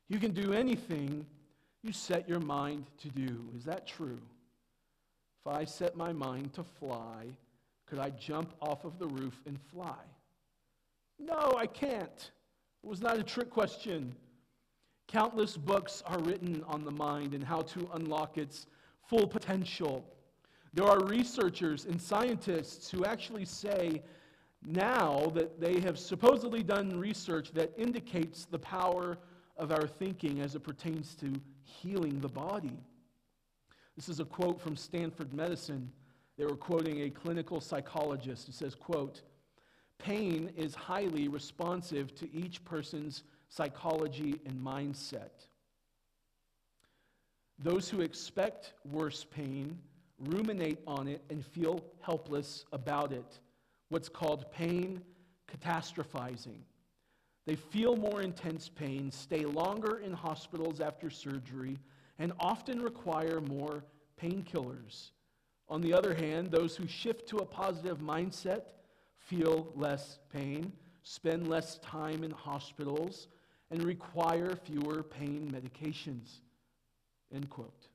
[0.09, 1.25] You can do anything
[1.81, 3.49] you set your mind to do.
[3.57, 4.19] Is that true?
[5.45, 7.25] If I set my mind to fly,
[7.85, 9.99] could I jump off of the roof and fly?
[11.19, 12.31] No, I can't.
[12.83, 14.15] It was not a trick question.
[15.07, 18.67] Countless books are written on the mind and how to unlock its
[19.07, 20.05] full potential.
[20.73, 24.01] There are researchers and scientists who actually say
[24.65, 29.17] now that they have supposedly done research that indicates the power
[29.57, 32.77] of our thinking as it pertains to healing the body.
[33.95, 35.91] This is a quote from Stanford Medicine.
[36.37, 39.21] They were quoting a clinical psychologist who says, quote,
[39.99, 45.47] pain is highly responsive to each person's psychology and mindset.
[47.59, 49.77] Those who expect worse pain
[50.19, 53.39] ruminate on it and feel helpless about it
[53.89, 55.01] what's called pain
[55.47, 56.61] catastrophizing.
[57.45, 61.77] They feel more intense pain, stay longer in hospitals after surgery,
[62.19, 63.83] and often require more
[64.21, 65.11] painkillers.
[65.67, 68.73] On the other hand, those who shift to a positive mindset
[69.17, 70.71] feel less pain,
[71.03, 73.27] spend less time in hospitals,
[73.71, 76.39] and require fewer pain medications.
[77.33, 77.87] End quote.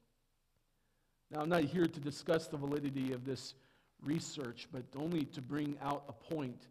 [1.30, 3.54] Now, I'm not here to discuss the validity of this
[4.02, 6.68] research, but only to bring out a point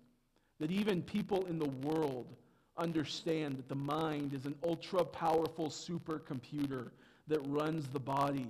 [0.59, 2.35] that even people in the world
[2.77, 6.89] understand that the mind is an ultra powerful supercomputer
[7.27, 8.47] that runs the body.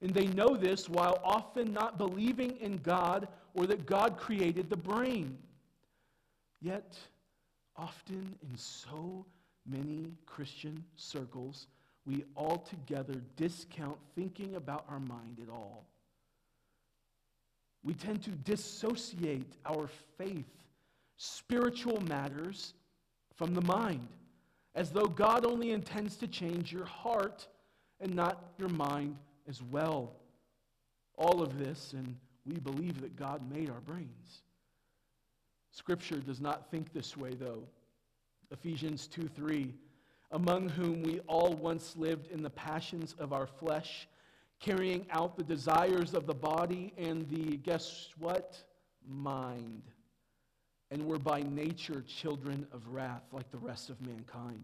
[0.00, 4.76] And they know this while often not believing in God or that God created the
[4.76, 5.38] brain.
[6.60, 6.96] Yet,
[7.76, 9.24] often in so
[9.66, 11.68] many Christian circles,
[12.04, 15.84] we altogether discount thinking about our mind at all
[17.84, 20.48] we tend to dissociate our faith,
[21.16, 22.74] spiritual matters,
[23.42, 24.06] from the mind,
[24.76, 27.48] as though God only intends to change your heart
[27.98, 29.16] and not your mind
[29.48, 30.12] as well.
[31.18, 32.14] All of this, and
[32.46, 34.42] we believe that God made our brains.
[35.72, 37.64] Scripture does not think this way, though.
[38.52, 39.74] Ephesians 2 3,
[40.30, 44.06] among whom we all once lived in the passions of our flesh
[44.60, 48.56] carrying out the desires of the body and the, guess what?
[49.04, 49.82] Mind.
[50.92, 54.62] And we're by nature children of wrath like the rest of mankind.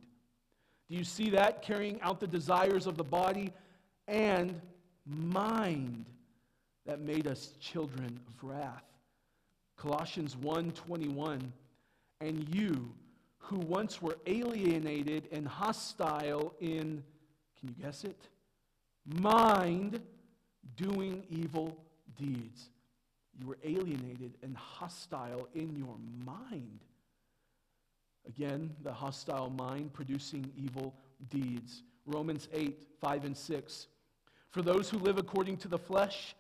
[0.91, 1.63] Do you see that?
[1.63, 3.51] Carrying out the desires of the body
[4.07, 4.61] and
[5.07, 6.05] mind
[6.85, 8.85] that made us children of wrath.
[9.79, 11.51] Colossians 1:21
[12.21, 12.93] and you
[13.39, 17.03] who once were alienated and hostile in
[17.59, 18.29] can you guess it?
[19.07, 20.01] mind
[20.77, 21.77] doing evil
[22.19, 22.69] deeds.
[23.39, 26.81] You were alienated and hostile in your mind.
[28.27, 30.95] Again, the hostile mind producing evil
[31.31, 31.83] deeds.
[32.05, 33.87] Romans 8, 5 and 6.
[34.51, 36.35] For those who live according to the flesh,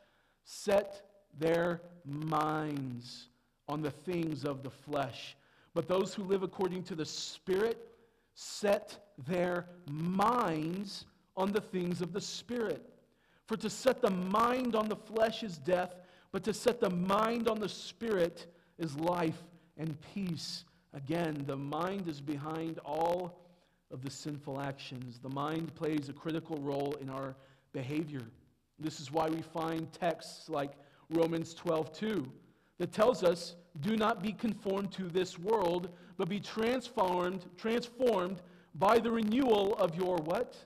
[0.45, 1.03] set
[1.39, 3.29] their minds
[3.69, 5.37] on the things of the flesh.
[5.75, 7.79] But those who live according to the Spirit,
[8.35, 11.05] set their minds
[11.37, 12.85] on the things of the Spirit.
[13.47, 15.95] For to set the mind on the flesh is death,
[16.33, 18.47] but to set the mind on the Spirit
[18.79, 19.43] is life
[19.77, 20.65] and peace.
[20.95, 23.41] Again, the mind is behind all
[23.91, 25.19] of the sinful actions.
[25.19, 27.35] The mind plays a critical role in our
[27.73, 28.23] behavior.
[28.79, 30.73] This is why we find texts like
[31.11, 32.33] Romans 12 2
[32.79, 38.43] that tells us, Do not be conformed to this world, but be transformed, transformed
[38.75, 40.57] by the renewal of your what?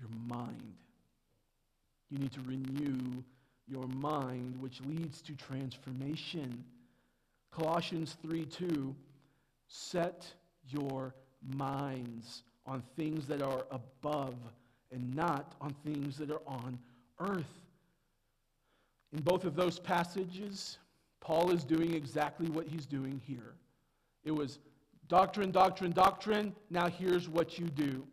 [0.00, 0.74] your mind.
[2.10, 3.22] You need to renew
[3.70, 6.64] your mind, which leads to transformation.
[7.52, 8.94] Colossians 3 2
[9.68, 10.26] Set
[10.68, 11.14] your
[11.56, 14.34] minds on things that are above
[14.90, 16.78] and not on things that are on
[17.20, 17.44] earth.
[19.12, 20.78] In both of those passages,
[21.20, 23.54] Paul is doing exactly what he's doing here.
[24.24, 24.58] It was
[25.08, 26.54] doctrine, doctrine, doctrine.
[26.70, 28.06] Now here's what you do.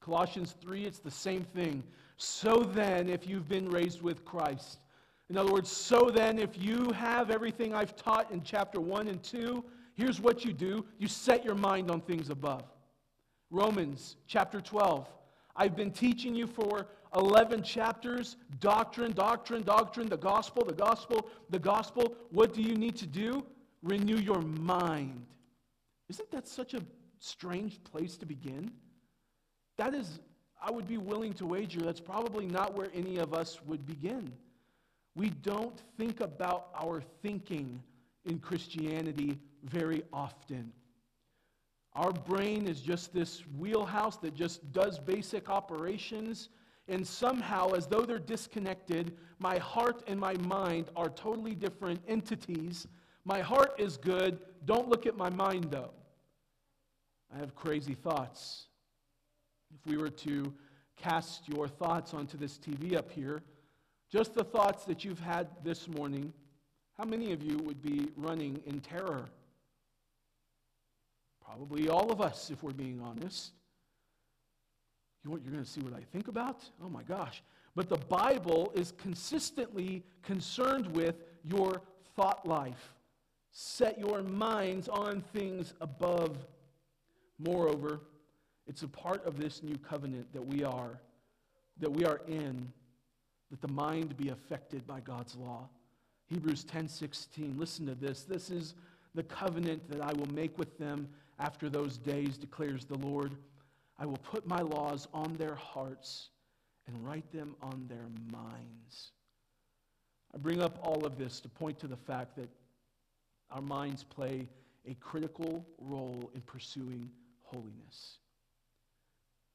[0.00, 1.82] Colossians 3, it's the same thing.
[2.16, 4.78] So then, if you've been raised with Christ,
[5.28, 9.22] in other words, so then, if you have everything I've taught in chapter 1 and
[9.22, 9.64] 2,
[9.96, 12.62] Here's what you do you set your mind on things above.
[13.50, 15.08] Romans chapter 12.
[15.56, 21.58] I've been teaching you for 11 chapters doctrine, doctrine, doctrine, the gospel, the gospel, the
[21.58, 22.14] gospel.
[22.30, 23.44] What do you need to do?
[23.82, 25.24] Renew your mind.
[26.10, 26.80] Isn't that such a
[27.18, 28.70] strange place to begin?
[29.78, 30.20] That is,
[30.60, 34.30] I would be willing to wager that's probably not where any of us would begin.
[35.16, 37.82] We don't think about our thinking
[38.26, 40.72] in Christianity very often.
[41.94, 46.50] Our brain is just this wheelhouse that just does basic operations,
[46.86, 52.86] and somehow, as though they're disconnected, my heart and my mind are totally different entities.
[53.24, 54.38] My heart is good.
[54.66, 55.92] Don't look at my mind, though.
[57.34, 58.66] I have crazy thoughts.
[59.74, 60.52] If we were to
[60.96, 63.42] cast your thoughts onto this TV up here,
[64.16, 66.32] just the thoughts that you've had this morning,
[66.96, 69.26] how many of you would be running in terror?
[71.44, 73.52] Probably all of us, if we're being honest.
[75.22, 76.64] You what you're going to see what I think about?
[76.82, 77.42] Oh my gosh.
[77.74, 81.82] But the Bible is consistently concerned with your
[82.14, 82.94] thought life.
[83.52, 86.38] Set your minds on things above.
[87.38, 88.00] Moreover,
[88.66, 91.00] it's a part of this new covenant that we are
[91.78, 92.72] that we are in
[93.50, 95.68] that the mind be affected by God's law.
[96.26, 97.56] Hebrews 10:16.
[97.58, 98.24] Listen to this.
[98.24, 98.74] This is
[99.14, 103.36] the covenant that I will make with them after those days, declares the Lord.
[103.98, 106.30] I will put my laws on their hearts
[106.86, 109.12] and write them on their minds.
[110.34, 112.48] I bring up all of this to point to the fact that
[113.50, 114.48] our minds play
[114.86, 117.10] a critical role in pursuing
[117.42, 118.18] holiness.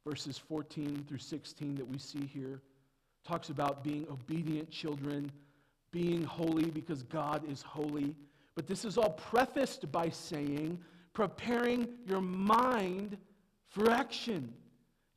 [0.08, 2.62] Verses 14 through 16 that we see here
[3.24, 5.32] talks about being obedient children,
[5.92, 8.16] being holy because God is holy.
[8.56, 10.80] But this is all prefaced by saying,
[11.14, 13.18] preparing your mind
[13.70, 14.54] for action.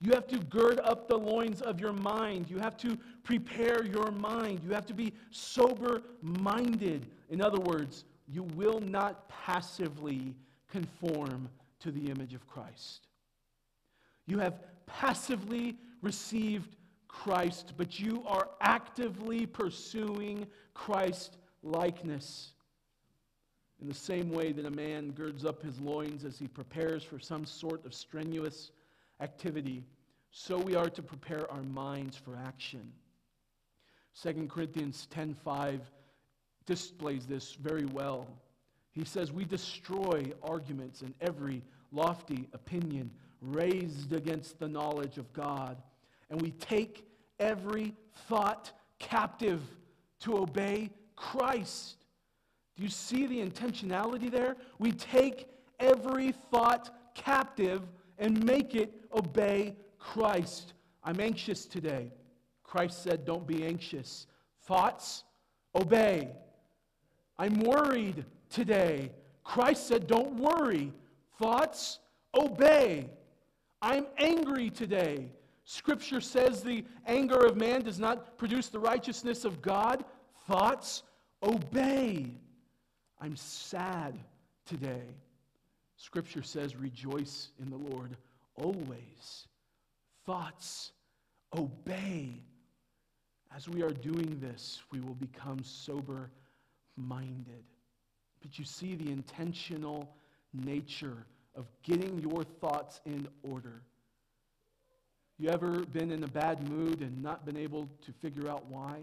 [0.00, 2.50] You have to gird up the loins of your mind.
[2.50, 4.60] You have to prepare your mind.
[4.62, 7.06] You have to be sober minded.
[7.30, 10.34] In other words, you will not passively
[10.70, 11.48] conform
[11.80, 13.08] to the image of Christ.
[14.26, 14.54] You have
[14.86, 16.76] passively received
[17.14, 22.50] Christ, but you are actively pursuing Christ likeness.
[23.80, 27.20] In the same way that a man girds up his loins as he prepares for
[27.20, 28.72] some sort of strenuous
[29.20, 29.84] activity,
[30.32, 32.92] so we are to prepare our minds for action.
[34.20, 35.80] 2 Corinthians 10:5
[36.66, 38.26] displays this very well.
[38.90, 41.62] He says, "We destroy arguments and every
[41.92, 43.10] lofty opinion
[43.40, 45.80] raised against the knowledge of God."
[46.30, 47.06] And we take
[47.38, 47.94] every
[48.28, 49.60] thought captive
[50.20, 51.96] to obey Christ.
[52.76, 54.56] Do you see the intentionality there?
[54.78, 55.48] We take
[55.78, 57.82] every thought captive
[58.18, 60.72] and make it obey Christ.
[61.02, 62.10] I'm anxious today.
[62.62, 64.26] Christ said, Don't be anxious.
[64.62, 65.24] Thoughts,
[65.74, 66.30] obey.
[67.38, 69.10] I'm worried today.
[69.44, 70.92] Christ said, Don't worry.
[71.38, 71.98] Thoughts,
[72.34, 73.10] obey.
[73.82, 75.28] I'm angry today.
[75.64, 80.04] Scripture says the anger of man does not produce the righteousness of God.
[80.46, 81.02] Thoughts,
[81.42, 82.38] obey.
[83.20, 84.18] I'm sad
[84.66, 85.02] today.
[85.96, 88.16] Scripture says, rejoice in the Lord
[88.56, 89.48] always.
[90.26, 90.92] Thoughts,
[91.56, 92.42] obey.
[93.56, 96.30] As we are doing this, we will become sober
[96.96, 97.64] minded.
[98.42, 100.14] But you see the intentional
[100.52, 103.82] nature of getting your thoughts in order.
[105.38, 109.00] You ever been in a bad mood and not been able to figure out why?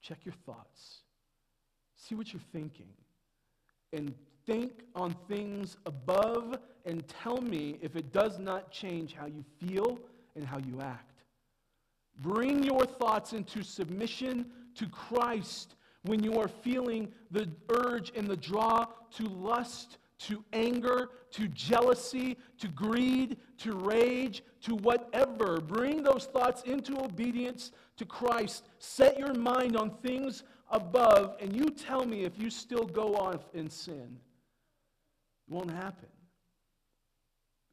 [0.00, 1.02] Check your thoughts.
[1.96, 2.88] See what you're thinking.
[3.92, 4.12] And
[4.44, 10.00] think on things above and tell me if it does not change how you feel
[10.34, 11.22] and how you act.
[12.20, 18.36] Bring your thoughts into submission to Christ when you are feeling the urge and the
[18.36, 25.60] draw to lust to anger, to jealousy, to greed, to rage, to whatever.
[25.60, 28.68] Bring those thoughts into obedience to Christ.
[28.78, 33.40] Set your mind on things above, and you tell me if you still go on
[33.54, 34.18] in sin.
[35.48, 36.08] It won't happen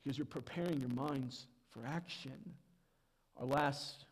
[0.03, 2.33] because you're preparing your minds for action.
[3.37, 4.05] Our last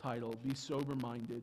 [0.00, 1.42] title, Be Sober Minded.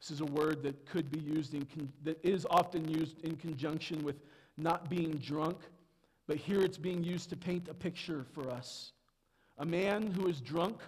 [0.00, 3.36] This is a word that could be used in, con- that is often used in
[3.36, 4.16] conjunction with
[4.56, 5.58] not being drunk,
[6.26, 8.92] but here it's being used to paint a picture for us.
[9.58, 10.80] A man who is drunk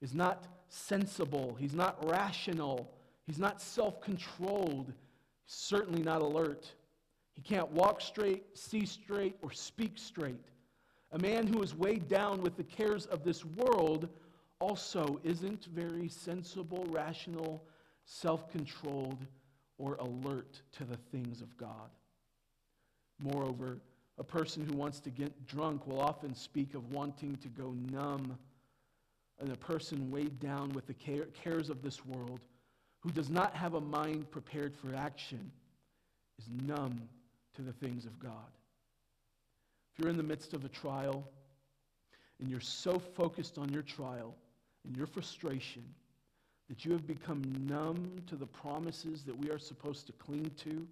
[0.00, 2.92] is not sensible, he's not rational,
[3.26, 4.92] he's not self controlled,
[5.46, 6.72] certainly not alert.
[7.34, 10.44] He can't walk straight, see straight, or speak straight.
[11.12, 14.08] A man who is weighed down with the cares of this world
[14.60, 17.64] also isn't very sensible, rational,
[18.04, 19.26] self controlled,
[19.78, 21.90] or alert to the things of God.
[23.20, 23.78] Moreover,
[24.18, 28.38] a person who wants to get drunk will often speak of wanting to go numb.
[29.40, 32.40] And a person weighed down with the cares of this world,
[33.00, 35.50] who does not have a mind prepared for action,
[36.38, 37.00] is numb
[37.54, 38.32] to the things of God.
[39.92, 41.26] If you're in the midst of a trial
[42.38, 44.34] and you're so focused on your trial
[44.86, 45.84] and your frustration
[46.68, 50.86] that you have become numb to the promises that we are supposed to cling to,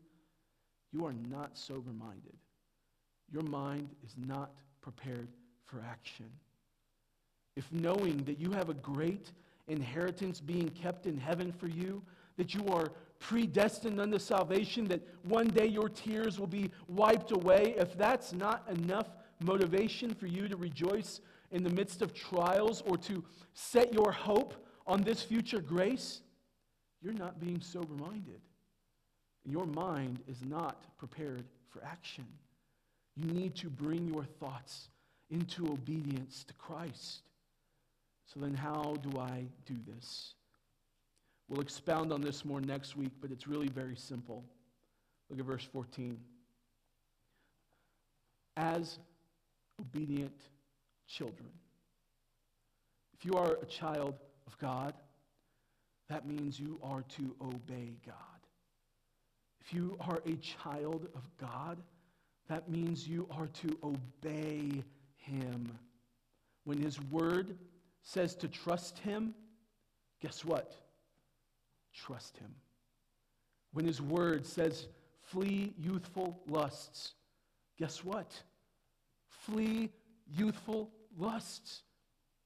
[0.93, 2.37] you are not sober minded.
[3.31, 5.29] Your mind is not prepared
[5.65, 6.27] for action.
[7.57, 9.33] If knowing that you have a great
[9.67, 12.03] inheritance being kept in heaven for you,
[12.37, 17.75] that you are predestined unto salvation, that one day your tears will be wiped away,
[17.77, 19.09] if that's not enough
[19.41, 21.21] motivation for you to rejoice
[21.51, 23.25] in the midst of trials or to
[23.55, 24.55] set your hope
[24.87, 26.23] on this future grace,
[27.03, 28.41] you're not being sober minded.
[29.49, 32.27] Your mind is not prepared for action.
[33.17, 34.89] You need to bring your thoughts
[35.31, 37.23] into obedience to Christ.
[38.27, 40.35] So then, how do I do this?
[41.49, 44.45] We'll expound on this more next week, but it's really very simple.
[45.31, 46.19] Look at verse 14.
[48.57, 48.99] As
[49.81, 50.37] obedient
[51.07, 51.49] children.
[53.19, 54.15] If you are a child
[54.47, 54.93] of God,
[56.11, 58.38] that means you are to obey God.
[59.69, 61.77] If you are a child of God,
[62.49, 64.83] that means you are to obey
[65.17, 65.71] Him.
[66.65, 67.55] When His Word
[68.03, 69.35] says to trust Him,
[70.23, 70.75] guess what?
[71.93, 72.49] Trust Him.
[73.75, 74.87] When His Word says,
[75.21, 77.13] flee youthful lusts,
[77.79, 78.33] guess what?
[79.29, 79.91] Flee
[80.35, 81.83] youthful lusts.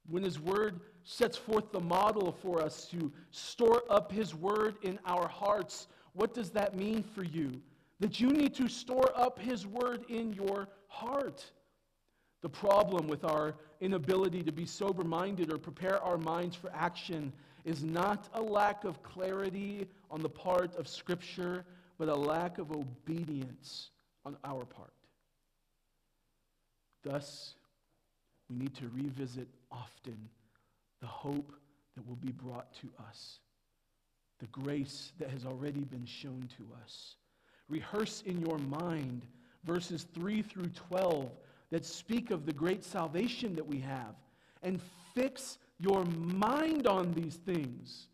[0.08, 4.98] When His Word sets forth the model for us to store up His Word in
[5.06, 7.60] our hearts, what does that mean for you?
[8.00, 11.50] That you need to store up His Word in your heart.
[12.42, 17.32] The problem with our inability to be sober minded or prepare our minds for action
[17.64, 21.64] is not a lack of clarity on the part of Scripture,
[21.98, 23.90] but a lack of obedience
[24.24, 24.92] on our part.
[27.04, 27.54] Thus,
[28.50, 30.18] we need to revisit often
[31.00, 31.52] the hope
[31.94, 33.38] that will be brought to us
[34.42, 37.14] the grace that has already been shown to us.
[37.68, 39.22] Rehearse in your mind
[39.64, 41.30] verses 3 through 12
[41.70, 44.16] that speak of the great salvation that we have,
[44.62, 44.80] and
[45.14, 48.08] fix your mind on these things.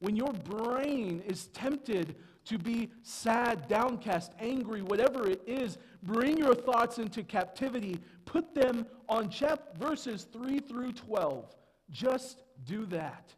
[0.00, 2.14] When your brain is tempted
[2.44, 7.98] to be sad, downcast, angry, whatever it is, bring your thoughts into captivity.
[8.26, 11.54] Put them on chap- verses 3 through 12.
[11.90, 13.34] Just do that.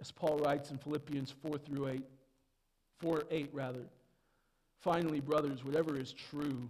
[0.00, 2.04] As Paul writes in Philippians 4 through 8,
[3.00, 3.84] 4 8 rather.
[4.80, 6.68] Finally, brothers, whatever is true,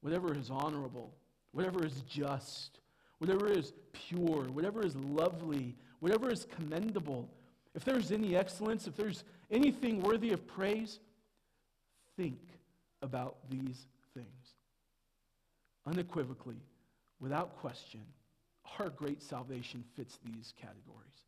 [0.00, 1.14] whatever is honorable,
[1.52, 2.80] whatever is just,
[3.18, 7.28] whatever is pure, whatever is lovely, whatever is commendable,
[7.74, 10.98] if there's any excellence, if there's anything worthy of praise,
[12.16, 12.40] think
[13.02, 14.54] about these things.
[15.86, 16.62] Unequivocally,
[17.20, 18.00] without question,
[18.78, 21.25] our great salvation fits these categories.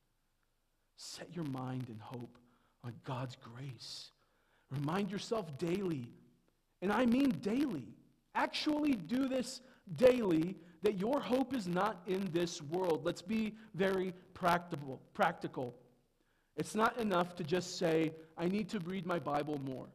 [1.00, 2.38] Set your mind and hope
[2.82, 4.10] on God's grace.
[4.70, 6.08] Remind yourself daily,
[6.82, 7.86] and I mean daily,
[8.34, 9.60] actually do this
[9.94, 13.02] daily, that your hope is not in this world.
[13.04, 15.00] Let's be very practical.
[15.14, 15.74] practical.
[16.56, 19.86] It's not enough to just say, I need to read my Bible more.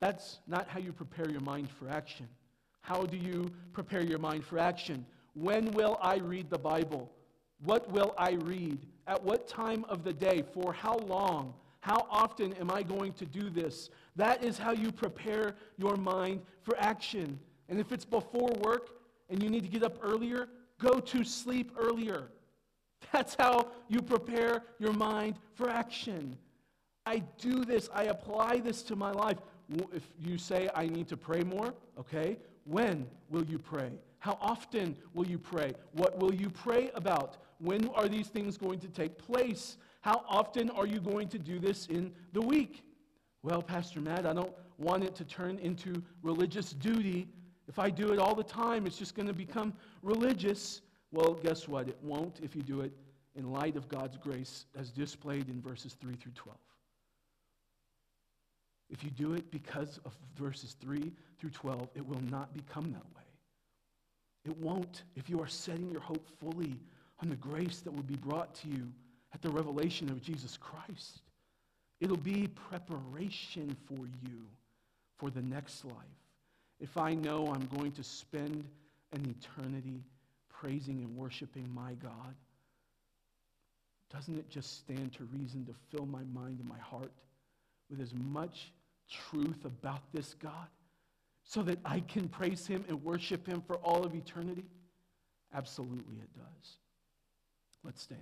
[0.00, 2.26] That's not how you prepare your mind for action.
[2.80, 5.06] How do you prepare your mind for action?
[5.34, 7.08] When will I read the Bible?
[7.62, 8.86] What will I read?
[9.10, 10.44] At what time of the day?
[10.54, 11.52] For how long?
[11.80, 13.90] How often am I going to do this?
[14.14, 17.38] That is how you prepare your mind for action.
[17.68, 18.90] And if it's before work
[19.28, 20.48] and you need to get up earlier,
[20.78, 22.28] go to sleep earlier.
[23.12, 26.36] That's how you prepare your mind for action.
[27.04, 29.38] I do this, I apply this to my life.
[29.92, 33.90] If you say, I need to pray more, okay, when will you pray?
[34.20, 35.72] How often will you pray?
[35.92, 37.38] What will you pray about?
[37.60, 39.76] When are these things going to take place?
[40.00, 42.82] How often are you going to do this in the week?
[43.42, 47.28] Well, Pastor Matt, I don't want it to turn into religious duty.
[47.68, 50.80] If I do it all the time, it's just going to become religious.
[51.12, 51.88] Well, guess what?
[51.88, 52.92] It won't if you do it
[53.36, 56.58] in light of God's grace as displayed in verses 3 through 12.
[58.88, 63.04] If you do it because of verses 3 through 12, it will not become that
[63.16, 63.22] way.
[64.44, 66.80] It won't if you are setting your hope fully
[67.22, 68.88] on the grace that will be brought to you
[69.34, 71.20] at the revelation of Jesus Christ.
[72.00, 74.40] It'll be preparation for you
[75.18, 75.94] for the next life.
[76.80, 78.64] If I know I'm going to spend
[79.12, 80.02] an eternity
[80.48, 82.34] praising and worshiping my God,
[84.12, 87.12] doesn't it just stand to reason to fill my mind and my heart
[87.90, 88.72] with as much
[89.10, 90.68] truth about this God
[91.44, 94.64] so that I can praise him and worship him for all of eternity?
[95.54, 96.76] Absolutely, it does.
[97.84, 98.20] Let's stand.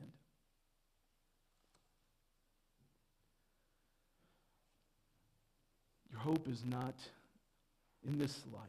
[6.11, 6.95] Your hope is not
[8.07, 8.63] in this life.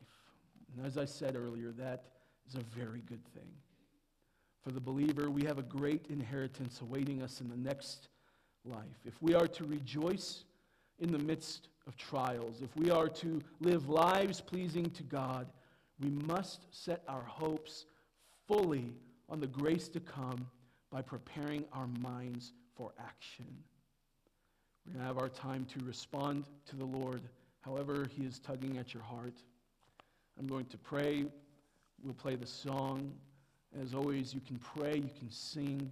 [0.76, 2.06] And as I said earlier, that
[2.48, 3.50] is a very good thing.
[4.64, 8.10] For the believer, we have a great inheritance awaiting us in the next
[8.66, 9.00] life.
[9.06, 10.44] If we are to rejoice
[11.00, 15.48] in the midst of trials, if we are to live lives pleasing to God,
[16.00, 17.86] we must set our hopes
[18.48, 18.94] fully
[19.30, 20.48] on the grace to come
[20.92, 23.46] by preparing our minds for action.
[24.86, 27.22] We're going to have our time to respond to the Lord
[27.62, 29.36] however He is tugging at your heart.
[30.40, 31.26] I'm going to pray.
[32.04, 33.12] We'll play the song.
[33.80, 35.92] As always, you can pray, you can sing.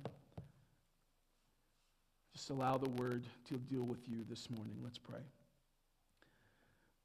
[2.33, 4.75] Just allow the word to deal with you this morning.
[4.83, 5.19] Let's pray.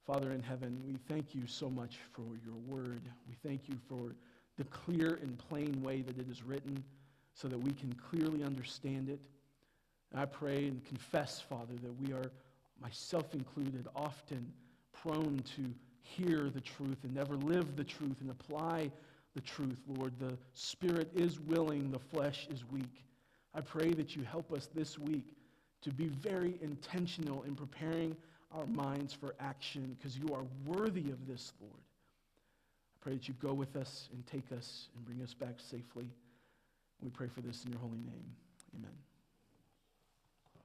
[0.06, 3.02] Father in heaven, we thank you so much for your word.
[3.28, 4.14] We thank you for
[4.56, 6.82] the clear and plain way that it is written
[7.34, 9.20] so that we can clearly understand it.
[10.12, 12.30] And I pray and confess, Father, that we are,
[12.80, 14.52] myself included, often
[14.92, 18.90] prone to hear the truth and never live the truth and apply
[19.34, 20.12] the truth, Lord.
[20.18, 23.04] The spirit is willing, the flesh is weak.
[23.54, 25.34] I pray that you help us this week
[25.82, 28.16] to be very intentional in preparing
[28.52, 31.72] our minds for action because you are worthy of this, Lord.
[31.74, 36.08] I pray that you go with us and take us and bring us back safely.
[37.02, 38.24] We pray for this in your holy name.
[38.76, 39.11] Amen.